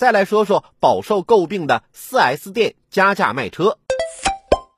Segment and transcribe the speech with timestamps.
[0.00, 3.76] 再来说说饱受诟病的 4S 店加价卖车，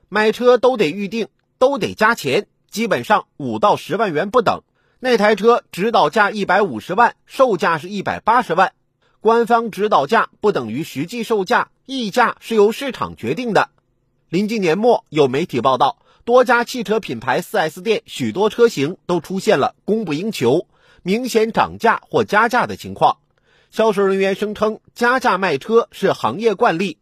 [0.09, 1.29] 买车都得预定，
[1.61, 4.63] 都得加钱，基本上五到十万元不等。
[4.99, 8.73] 那台车指导价一百五十万，售价是一百八十万，
[9.21, 13.71] 官方指导价不等于实际售价，溢价是由市场决定的。
[14.29, 20.67] 临近年末，有媒体报道，多家汽车品牌 4S 店许多车型都出现了供不应求、
[21.05, 23.19] 明显涨价或加价的情况。
[23.73, 26.99] 销售人员声称，加价卖车是行业惯例。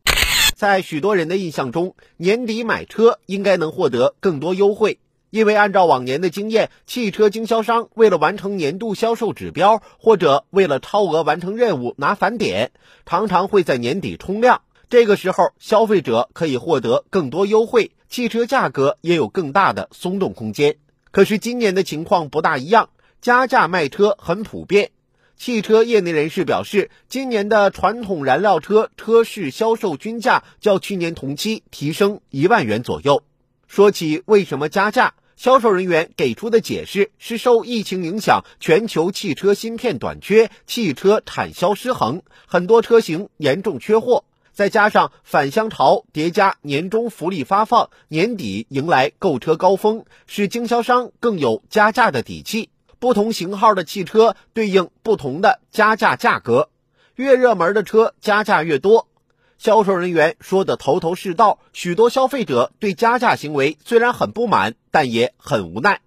[0.55, 12.71] 在许多人的印象中，年底买车应该能获得更多优惠，因为按照往年的经验，汽车经销商为了完成年度销售指标，或者为了超额完成任务拿返点，
[13.05, 14.63] 常常会在年底冲量。
[14.89, 20.77] 这个时候，消费者可以获得更多优惠，汽车价格也有更大的松动空间。
[21.11, 24.93] 可是今年的情况不大一样，加价卖车很普遍。
[25.41, 33.23] 汽车业内人士表示，今年的传统燃料车车市销售均价较去年同期提升一万元左右。
[33.67, 52.69] 说起为什么加价，销售人员给出的解释是受疫情影响，全球汽车芯片短缺，汽车产销失衡，很多车型严重缺货，再加上返乡潮叠加年终福利发放，年底迎来购车高峰，使经销商更有加价的底气。
[53.01, 56.69] 不同型号的汽车对应不同的加价价格，
[57.17, 59.09] 越热门的车加价越多。
[59.57, 66.03] 销售人员说的头头是道，许多消费者对加价行为虽然很不满，但也很无奈。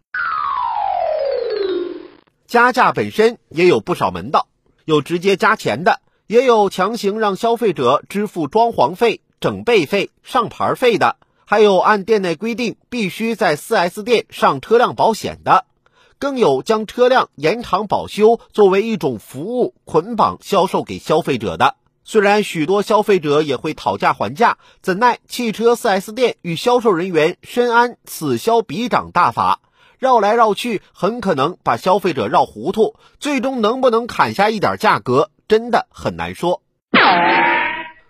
[2.45, 4.47] 加价本身也有不少门道，
[4.85, 15.65] 有直接加钱的，也有强行让消费者支付装潢费、整备费、上牌费的，还有按店内规定必须在 4S 店上车辆保险的。
[16.23, 21.75] 更有将车辆延长保修作为一种服务捆绑销售给消费者的。
[22.05, 29.59] 虽然许多消费者也会讨价还价，怎奈汽车 4S 店与销售人员深谙此消彼长大法，
[29.99, 32.95] 绕来绕去，很可能把消费者绕糊涂。
[33.19, 36.61] 最终能不能砍下一点价格，真的很难说。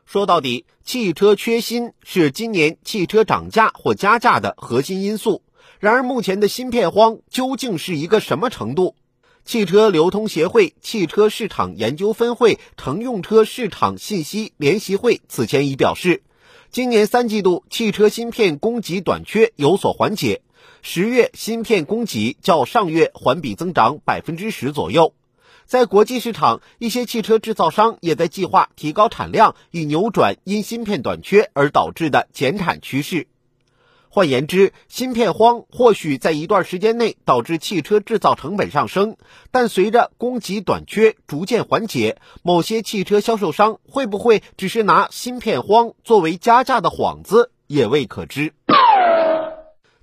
[0.05, 5.41] 说到底，汽车缺芯是今年汽车涨价或加价的核心因素。
[5.83, 8.95] 然而，目前的芯片荒究竟是一个什么程度？
[9.43, 16.23] 汽车流通协会汽车市场研究分会乘用车市场信息联席会此前已表示，
[16.71, 20.41] 今年三季度汽车芯片供给短缺有所缓解，
[20.81, 25.13] 十月芯片供给较上月环比增长百分之十左右。
[25.65, 33.27] 在国际市场，一些汽车制造商也在计划提高产量，以扭转因芯片短缺而导致的减产趋势。
[34.15, 39.17] 换言之，芯片荒或许在一段时间内导致汽车制造成本上升，
[39.49, 48.53] 但随着供给短缺逐渐缓解，某些汽车销售商会不会只是拿芯片荒作为加价的幌子，也未可知。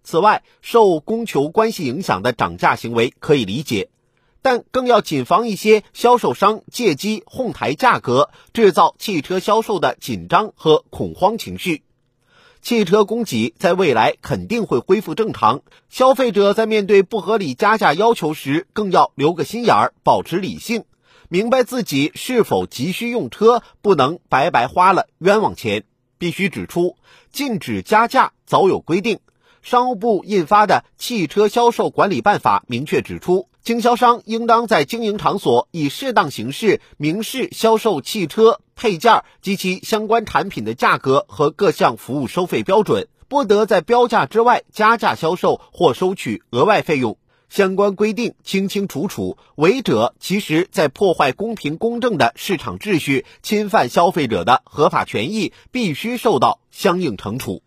[0.02, 3.90] 此外，受供求关系影响的涨价行为可以理解，
[4.42, 11.84] 但更要谨防一些销售商借机哄抬价格，制造汽车销售的紧张和恐慌情绪。
[12.62, 20.84] 汽车供给在未来肯定会恢复正常，消费者在面对不合理加价要求时，更要留个心眼儿，保持理性，
[21.28, 25.84] 明白自己是否急需用车，不能白白花了冤枉钱。
[26.18, 26.96] 必须指出，
[27.32, 29.20] 禁止加价早有规定，
[29.62, 33.48] 商务部印发的《汽车销售管理办法》明确指出。
[33.62, 47.18] 经销商应当在经营场所以适当形式明示销售汽车配件及其相关产品的价格和各项服务收费标准，不得在标价之外加价销售或收取额外费用。
[47.50, 57.62] 相关规定清清楚楚，违者其实在破坏公平公正的市场秩序，侵犯消费者的合法权益，必须受到相应惩处。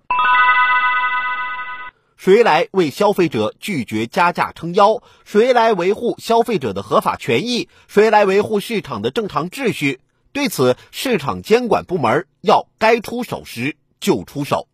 [2.23, 5.03] 谁来为消费者拒绝加价撑腰？
[5.25, 7.67] 谁来维护消费者的合法权益？
[7.89, 9.99] 谁来维护市场的正常秩序？
[10.31, 14.69] 对此，市场监管部门要该出手时就出手。